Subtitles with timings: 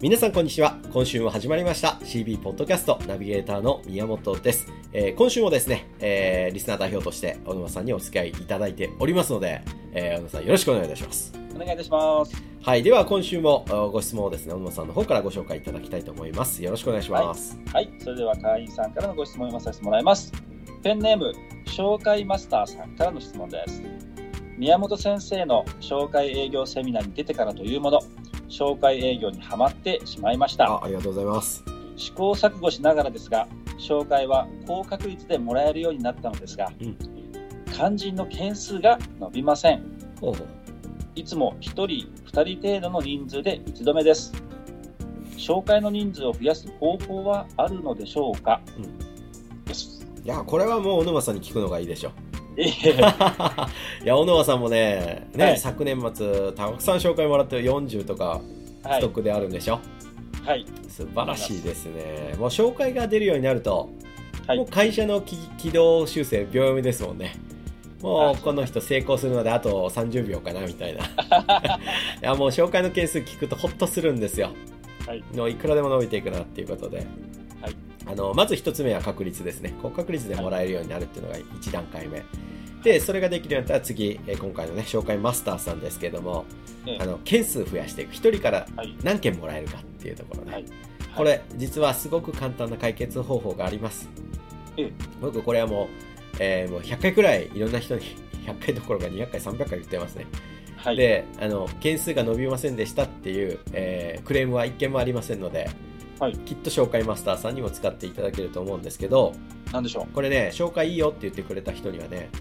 [0.00, 0.78] 皆さんこんにちは。
[0.92, 4.68] 今週も始まりました CB ポッドキャストナビゲーターの宮本です。
[4.92, 9.60] えー今週もですね、えーリスナー代表として小沼さんにお付き合いいただいておりますので、
[9.92, 11.32] えー小沼さんよろしくお願いいたします。
[11.52, 12.32] お願いいたします。
[12.62, 12.84] はい。
[12.84, 16.62] では今週もおご質問をですね、小沼さんの方からご紹介いただきたいと思います。
[16.62, 17.58] よろしくお願いします。
[17.72, 20.32] はい、それでは会員さんからのご質問を読まさせてもらいます。
[20.84, 21.32] ペンネーム、
[21.66, 23.82] 紹介マスターさんからの質問です。
[24.58, 28.00] 宮本先生の紹介営業セミナーに出てからというもの、
[28.48, 30.66] 紹介営業にはまってしまいました。
[30.66, 31.64] あ、ありがとうございます。
[31.96, 33.48] 試行錯誤しながらですが、
[33.78, 36.96] 紹介は高確率でもらえるようになったのですが、うん
[37.78, 39.84] 肝心の件数が伸びません。
[41.14, 41.86] いつも1人、
[42.26, 44.32] 2人程度の人数で打ち止めです。
[45.36, 48.60] 紹介の人数を増やす方法はあるのでしょうか、
[49.64, 50.04] です。
[50.24, 52.27] いや、これはもう小沼さんに聞くのがいいでしょう。
[52.58, 52.90] ええ
[54.04, 58.40] いや、小沼さんもね、ね、はい昨年末、たくさん紹介もらって40とか
[58.82, 59.12] はいストッ。
[59.14, 59.78] クであるんでしょ、
[60.44, 60.66] はい。
[60.88, 62.34] 素晴らしいですね。
[62.38, 63.88] もう紹介が出るようになると、
[64.46, 67.36] はいもう会社のき軌道修正秒読みですもんね。
[68.00, 71.04] もあうこの人成功するまであと30秒かなみたいな。
[71.04, 71.08] い
[72.22, 74.52] やもう紹介の件数聞くとホッとするんですよ。
[75.06, 75.22] はい。
[75.34, 76.98] のいくらでも伸びていくなっていうことで。
[77.60, 77.76] はい
[78.10, 79.74] あのまず一つ目は確率ですね。
[79.82, 82.22] 高確率でもらえるようになるっていうのが1段階目。
[82.82, 86.44] で、それができるようになったら次、えー今回のね、紹介マスターさんですけども、
[86.86, 88.14] ええあの、件数増やしていく。
[88.14, 88.96] 1人からはい。
[89.02, 90.52] 何件もらえるかっていうところね。
[90.52, 90.64] はい。
[91.16, 94.08] これ、実はすごく簡単な解決方法があります。
[94.76, 95.86] ええ僕、これはもう、
[96.38, 98.02] えーもう100回くらいいろんな人に、
[98.46, 100.26] 100回どころか200回、300回言ってますね。
[100.76, 100.96] はい。
[100.96, 105.68] で、あの、件数が伸びませんでしたっていう、えークレームは一件もありませんので、
[106.20, 109.32] はいきっと紹介マスターさんにも使っていただけると思うんですけど、
[109.72, 110.14] なんでしょう。
[110.14, 112.38] これね、紹介いいよって言ってくれた人にはねええ、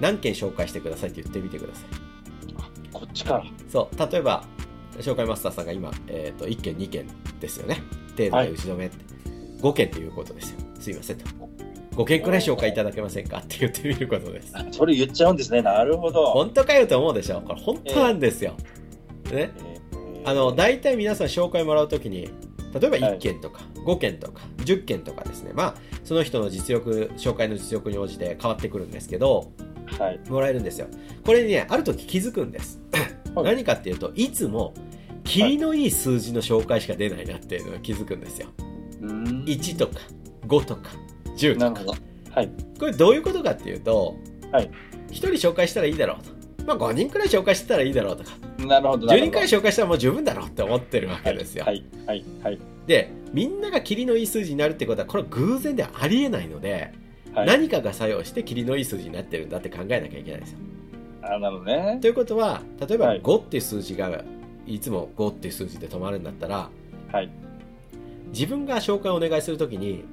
[0.00, 1.84] 何件紹介してくださいって言ってみてください。
[2.92, 3.44] こっちから。
[3.68, 4.44] そう、例えば、
[4.98, 7.06] 紹介マスターさんが今、えっ、と、1件、2件
[7.40, 7.82] ですよね。
[8.16, 8.96] 程度で打ち止めって、
[9.62, 10.58] 5件ということですよ。
[10.78, 11.24] すいませんと。
[11.92, 14.52] 5件くらい紹介いただけませんかって言ってみることです。
[14.54, 15.60] あそれ言っちゃうんですね。
[15.62, 16.26] なるほど。
[16.26, 17.40] 本当かよと思うでしょ？
[17.40, 18.52] これ本当なんですよ。
[19.32, 19.32] ね。
[19.32, 19.80] ええ
[20.24, 22.28] あの、大体皆さん紹介もらうときに、
[22.78, 25.52] 例えば1件とか、5件とか、10件とかですね。
[25.54, 25.74] まあ、
[26.04, 29.52] その人の実力、紹介の実力に応じて変わってくるんですけど、
[29.98, 30.20] はい。
[30.28, 30.86] もらえるんですよ。
[31.24, 32.80] これにね、ある時気づくんです。
[33.34, 34.74] はい何かっていうと、いつも、
[35.24, 38.48] キリのいい数字の紹介しか出ないなっていうのが気づくんですよ。
[39.02, 39.44] うーん。
[39.44, 40.00] 1とか、
[40.46, 40.90] 5とか、
[41.36, 41.98] 10とか。
[42.32, 42.50] はい。
[42.78, 44.16] これどういうことかっていうと、
[44.50, 44.70] はい
[45.10, 46.64] 1人紹介したらいいだろうと。
[46.64, 48.30] まあ5人くらい紹介してたらいいだろうとか、
[48.66, 49.06] なるほど。
[49.06, 51.64] 10人くらいし紹介したらもう十分だろうって思ってるわけですよ。
[51.64, 51.84] はい。
[52.06, 52.24] はい。
[52.42, 52.58] はい。
[52.86, 56.92] で、みんながキリのいい数字になるってことは、これは偶然ではありえないので、
[57.34, 57.46] はい。
[57.46, 60.58] 何かが作用してキリのいい数字になってるんだって考えなきゃいけないんですよ。
[61.22, 62.08] あ、なるほどねと。
[62.08, 64.24] いうことは、例えばはい5っていう数字が、
[64.66, 66.70] いつも5っていう数字で止まるんだったら、
[67.12, 67.30] はい。
[68.32, 70.04] 自分が紹介をお願いするときに、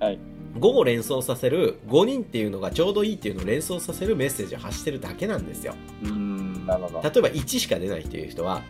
[0.00, 0.18] はい
[0.56, 6.25] 5を連想させる5人っていうのがちょうどいいっていうのを連想させるメッセージを発してるだけなんですようーん。
[6.66, 7.02] なるほど。
[7.02, 8.62] 例えば1しか出ないっていう人は、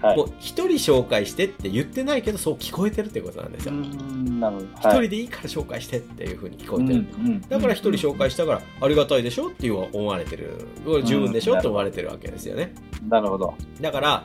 [0.00, 0.16] はい。
[0.16, 3.72] もう1人紹介してって言ってないけどそう聞こえてるってことなんですよ。
[3.72, 4.66] なるほど。
[4.66, 10.66] 1人でいいから紹介してっていうふうに聞こえてる、うんだから1人紹介したからありがたいでしょっていう思われてる
[11.04, 12.74] 十分でしょって思われてるわけですよね
[13.08, 13.54] なるほど。
[13.80, 14.24] だから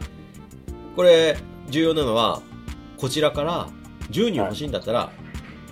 [0.95, 1.37] これ
[1.69, 2.41] 重要なのは
[2.97, 3.69] こちらから
[4.11, 5.11] 10人欲しいんだったら、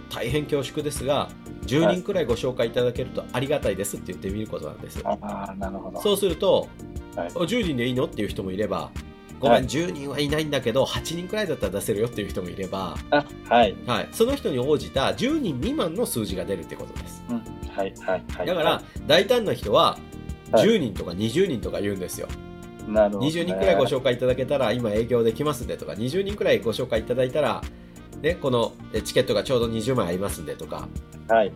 [0.09, 1.29] 大変恐縮ですが
[1.63, 6.01] 10人くらいご紹介いただけるとありがたいですって言ってみることなんです、ああ、なるほど。
[6.01, 6.69] そうすると、
[7.17, 8.05] はいあ10人でいいの？
[8.05, 8.91] っていう人もいれば
[9.39, 13.75] ごめん、はい10人はいないんだけど8人くらいだったら出せるよっていう人もいれば、あ、はい。
[13.85, 17.37] はい、その人に応じた10人未満の数字が出るってことですうん。
[17.69, 17.93] はい。
[17.99, 18.23] はい。
[18.31, 18.47] はい。
[18.47, 19.99] だから大胆な人は
[20.51, 22.27] はい10人とか20人とか言うんですよ、
[22.87, 23.27] なるほど、ね。
[23.27, 27.61] 20人くらいご紹介いただけたら今営業できますんでとか20人くらいご紹介いただいたら、
[28.21, 30.87] ね、このえチケットがちょうど20枚ありますんでとか
[31.27, 31.51] はい。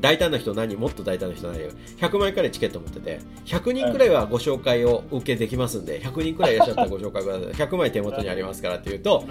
[0.00, 0.76] 大胆な人何？
[0.76, 3.20] もっと大胆な人何？100枚くらいチケット持ってて。
[3.46, 7.42] 100人くらいはご紹介を受けできますんで100人くらいいらっしゃったらご紹介ください。
[7.68, 9.24] 100枚手元にありますからっていうと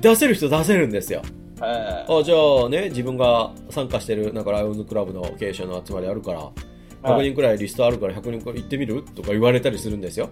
[0.00, 1.22] 出せる人出せるんですよ。
[1.60, 6.50] はあじゃあね自分が参加してるなんかライオンズクラブの経営者の集まりあるから
[7.02, 9.02] 100人くらいリストあるから100人くらい行ってみる？
[9.02, 10.30] とか言われたりするんですよ。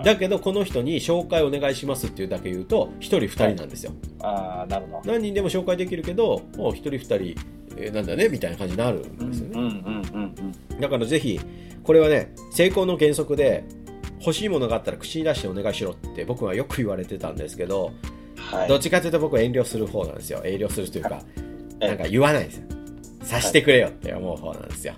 [0.00, 0.04] い。
[0.04, 3.92] だけどこの人に紹介お願いしますっていうだけ言うと1人2人なんですよ。
[4.20, 5.12] ああ、なるほど。
[5.12, 9.82] 何人でも紹介できるけどもう1人2人えーなんだねみたいな感じになるんですよね。
[10.80, 11.40] だからぜひ、
[11.82, 13.64] これはね、成功の原則で、
[14.20, 17.92] 欲しいものがあったら口に出してお願いしろって僕はよく言われてたんですけど、
[18.36, 18.68] はい。
[18.68, 20.42] どっちかというと僕は遠慮する方なんですよ。
[20.44, 21.22] 遠慮するというか、
[21.80, 22.64] えなんか言わないですよ。
[23.22, 24.94] さしてくれよって思う方なんですよ。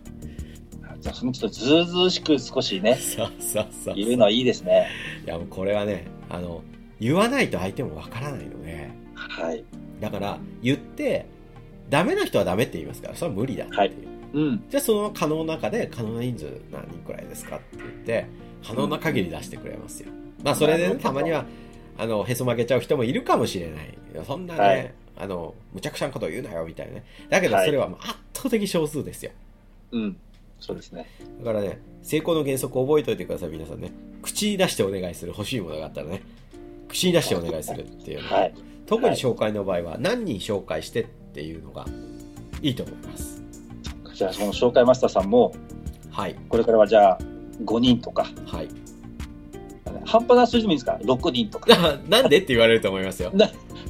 [1.01, 3.95] じゃあ、そのちょっとずうずうしく少しね、そうそうそう。
[3.95, 4.89] 言うのはいいですね。
[5.25, 6.63] いや、もうこれはね、あの、
[6.99, 9.65] 言わないと相手もわからないので、はい。
[10.01, 11.27] だから言って、
[11.91, 13.79] ダメな人はダメって言いますから、それは無理だっていう。
[13.79, 13.93] はい
[14.33, 14.65] うん。
[14.69, 18.27] じゃあその可能な中で可能な人数何人くらいですかって言って、
[18.65, 20.11] 可能な限り出してくれますよ。
[20.43, 21.45] まあそれでね、たまには、
[21.99, 23.99] あの、へそ曲げちゃう人もいるかもしれない。
[24.25, 27.05] そんなね、はいあの、むちゃくちゃなこと言うなよ、みたいなね。
[27.29, 29.33] だけどはいそれはもう圧倒的少数ですよ。
[29.93, 30.17] うん。
[30.61, 31.07] そうですね。
[31.41, 33.93] だからね、成功の原則を覚えておいてください、皆さんね。
[34.23, 36.23] 口に出してお願いする欲しいものがあったらね、
[36.89, 38.55] 口に出してお願いするっていうのははい。
[38.87, 41.87] 特に紹介の場合は何人紹介してっていうのが
[42.63, 43.43] いいと思います。
[44.15, 45.53] じゃあ、その紹介マスターさんも、
[46.11, 46.37] はい。
[46.49, 47.19] これからはじゃあ、
[47.65, 48.69] 5人とか、はい。
[50.05, 51.75] 半端な数字でもいいですか ?6 人とか。
[52.09, 53.31] なんでって言われると思いますよ。
[53.35, 53.47] で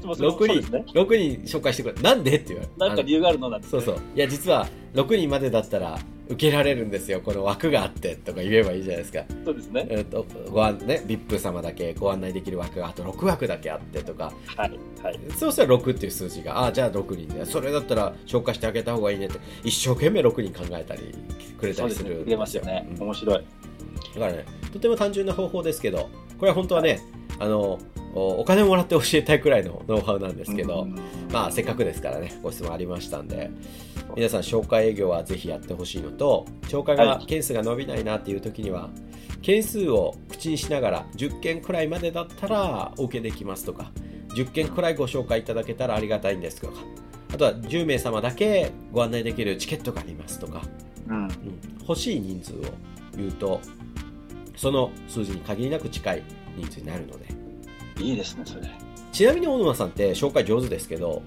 [0.07, 0.85] もその6そうですね。
[0.89, 2.03] 6人紹介してくれ。
[2.03, 2.73] なんでって言われる。
[2.79, 3.97] なんか理由があるのなんて、そうそう。
[4.15, 5.99] いや、実は6人までだったら
[6.31, 7.21] 受けられるんですよ。
[7.21, 9.25] この枠があってとか言えばいいじゃないですか。
[9.45, 9.87] そうですね。
[9.91, 14.79] えっ、と、ご案ね、VIP 様だけご案内できる枠があと6枠だけあってとか、はい。
[15.03, 15.21] はい。
[15.37, 21.15] そうしたら6っていう数字が、ああ、じゃあ6人で、それだったら紹介してあげた方がいいねって、一生懸命6人考えたり、
[21.59, 22.89] くれたりするすね入れますよね。
[22.97, 23.45] うん面白い。
[24.15, 27.01] だからね、とても単純な方法ですけど、これは本当はね、
[27.41, 27.79] あの、
[28.15, 30.99] おお金をもらって教えたいくらいのノウハウなんですけど、うん
[31.33, 33.51] まあせっかくですからね、ご質問ありましたんで、
[34.17, 38.91] 皆さん紹介営業はぜひやってほしいのと、紹介がはい件数が伸びないなっていう時には、
[39.43, 43.91] 件数を口にしながら10件くらいまでだったらお受けできますとか、
[44.35, 46.75] 10件くらいご紹介いただけたらありがたいんですとか、
[47.33, 50.63] あとは10名様だけご案内できるチケットがありますとか、
[51.09, 51.25] うん。
[51.25, 51.31] うん
[51.89, 52.57] 欲しい人数を
[53.17, 53.61] 言うと、
[54.55, 56.23] その数字に限りなく近い
[56.57, 57.27] 人数になるので、
[57.99, 58.71] いいですね、それ。
[59.11, 61.23] ちなみに大沼さんって紹介上手ですけど、はい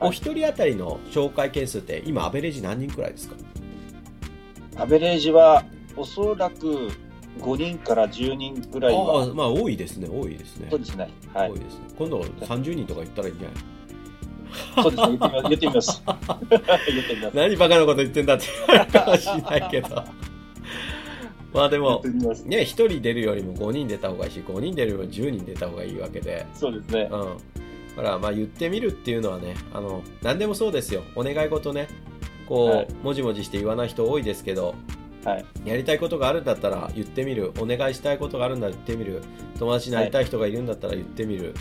[0.00, 3.36] お一人当たりの紹介件数って今アベレージ何人くらいですか？
[4.76, 5.64] アベレージは、
[5.96, 6.90] おそらく
[7.40, 10.68] 5人から10人ぐらいあはあ、まあ多いですね、多いですね。
[10.70, 11.08] そうですね。
[11.32, 11.58] はい多い。
[11.60, 11.80] ですね。
[11.98, 13.56] 今度30人とか言ったらいいんじゃない？
[14.82, 15.18] そうですね。
[15.48, 16.02] 言ってみます。
[16.06, 17.36] 言ってみます。
[17.36, 20.04] 何バカなこと言ってんだって言われるかもしれないけど。
[21.54, 22.02] まあでも。
[22.44, 27.08] ね、1人出るよりも5人出た方がいいし、5人出るよりも10人出た方がいいわけで、そうですね。
[27.10, 27.36] うん。
[27.96, 31.02] だから、まあ言ってみるっていうのはね、あの、何でもそうですよ。
[31.14, 31.88] お願い事ね、
[32.46, 34.74] こう、はいもじもじして言わない人多いですけど、
[35.24, 35.44] はい。
[35.64, 37.52] やりたいことがあるんだったら言ってみる。
[37.58, 39.22] お願いしたいことがあるんだら言ってみる。
[39.58, 41.54] 友達になりたい人がいるんだったら言ってみる。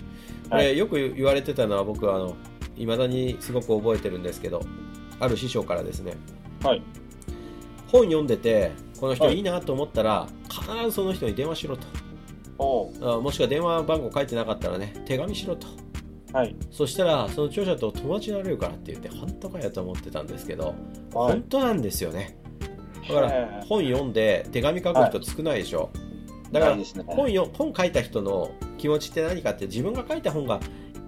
[0.50, 2.36] こはいれ、よく言われてたのは僕は、あの、
[2.76, 4.62] 未だにすごく覚えてるんですけど、
[5.20, 6.16] ある師匠からですね、
[6.62, 6.84] はい。
[7.88, 11.88] 本読んでて、この人はいいいなと思ったら、必ずその人に電話しろと。
[13.22, 15.68] もしくは電話番号書いてなかったらね、手紙しろと。
[16.33, 16.56] はい。
[16.72, 20.75] そしたら、その著者と友達になれるからって言って、本当かよと思ってたんですけど、はい
[21.13, 21.42] 本。
[21.44, 22.38] 当なんですよね。
[23.07, 25.92] だから本読んで手紙書く人少ないでしょ。
[26.51, 30.60] だからないですね本よ本書いた人の気持ちって何かって自分が書いた本が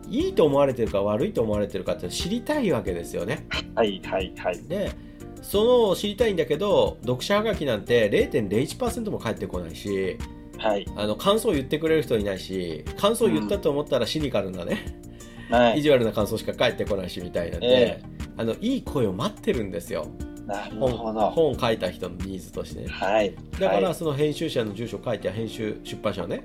[0.10, 3.46] いいと思われてるか悪いと思われてるかって知りたいわけですよね。
[3.50, 4.02] はい。
[4.04, 4.34] はい。
[4.38, 4.64] はい。
[4.64, 4.92] で、
[5.42, 10.18] その知りたいんだけど、読者はがきなんて0.01%も返ってこないし、
[10.58, 10.86] はい。
[10.96, 15.00] あの感想を言ってくれる人いないし、感想を言ったと思ったらシニカルなね、
[15.50, 15.80] はい。
[15.80, 18.04] 意地悪な感想しか返ってこないしみたいなんで、え
[18.38, 20.08] あのいい声を待ってるんですよ。
[20.46, 21.20] なる本ほど。
[21.32, 22.88] 本を書いた人のニーズとしてね。
[22.90, 23.36] はい。
[23.60, 26.44] だからはいその編集者の住所書いて編集出版社のね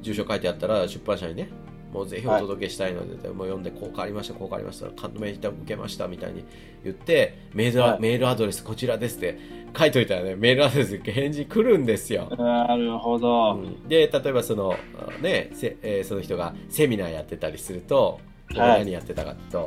[0.00, 1.48] 住所書いてあったら出版社にね
[1.92, 6.44] もうぜひお届けしたいので、もう読んでこう変わりましたこう変わりました感銘受けましたみたいに
[6.82, 9.38] 言ってメール,、はいメールアドレスこちらですって
[9.78, 13.54] 書いといたらねメールアドレスで返事来るんですよ、なるほうど。
[13.54, 14.74] んで例えばその
[15.20, 19.60] ねせ、えーその人がセミナーやってたりすると、はい何やってたかってい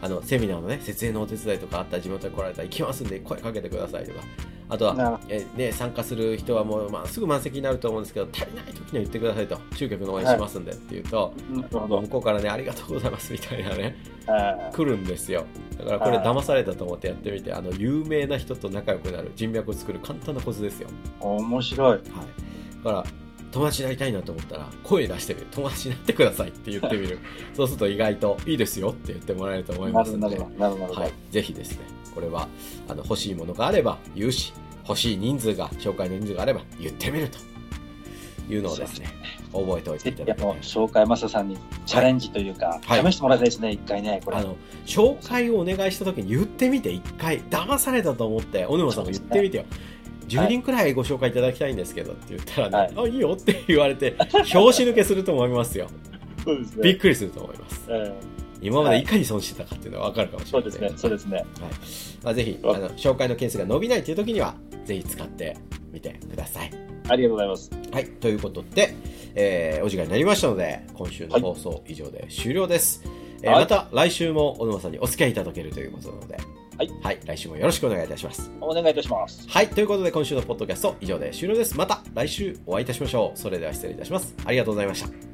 [0.00, 4.20] あのセミナーのね設営のお手伝いとかあったら地元に来られたら行きますんで声かけてくださいとか。
[4.68, 9.60] あとは、えーね、参加する人はもう、まあ、すぐ満席になると思うんですけど足りない時には言ってくださいと。
[9.76, 12.00] 集客の応援しますんでって言うと、なるほど。
[12.00, 12.08] 向。
[12.08, 13.96] こうからねありがとうございますみたいなね
[14.26, 15.44] は来るんですよ。
[15.78, 16.26] だからこれはい。
[16.26, 20.88] 騙されたと思ってやってみてあの有名な人と仲良くなる人脈を作る簡単なコツですよ。
[20.88, 20.92] い。
[21.20, 21.90] 面白い。
[21.90, 22.10] はい、だ
[22.82, 23.04] から
[23.52, 27.18] 友達になりたいなと思ったら声出してみる友達になってくださいって言ってみる。
[27.54, 30.36] そうすると意外といいですよって言ってもらえると思いなますので。
[30.36, 30.58] るほど。
[30.58, 31.00] なるほど。
[31.00, 31.78] はい、ぜひですね
[32.14, 32.48] これは
[32.88, 34.52] あの欲しいものがあれば言うし
[34.88, 37.38] 欲しい人数が紹介の人数があれば言ってみると。
[38.50, 39.06] いうのをですね
[39.52, 43.12] 覚えておいていただきたい紹介マスターさんにチャレンジというか、はい。
[43.12, 44.38] 試してもらいたいですね、一回ね、これ。
[44.38, 44.56] あの
[44.86, 47.42] 紹介をお願いした時に言ってみて一回。
[47.44, 49.64] 騙されたと思って小沼さんも言ってみてよ
[50.38, 55.88] 10人くらいご紹介いただきたいんですけどって言ったらね、あいいよって言われて拍子抜けすると思いますよ。
[56.44, 57.86] そうですびっくりすると思います。
[57.88, 58.14] え
[58.62, 59.04] 今までい。
[59.04, 60.70] かに損してたかっていうのが分かるかもーしれない。
[60.70, 61.36] そうですね、そうですね。
[61.36, 61.46] はい。
[62.22, 65.56] まあ、ぜひあの紹介の件数が伸びないという時にはぜひ使って
[65.92, 66.70] みてください。
[67.08, 67.70] ありがとうございます。
[67.92, 68.94] はい、ということで、
[69.34, 73.02] えーお時間になりましたので、今週の放送以上で終了です。
[73.42, 73.60] えーはい。
[73.62, 76.38] また来週も小沼さんにお付き合いいただけるということなので、
[76.78, 76.90] はい。
[77.02, 78.50] はい、来週もよろしくお願いいたします。
[78.60, 79.48] お願いいたします。
[79.48, 81.76] はい、ということで今週のポッドキャスト以上で終了です。
[81.76, 83.38] また来週お会いいたしましょう。
[83.38, 84.34] それでは失礼いたします。
[84.44, 85.31] ありがとうございました。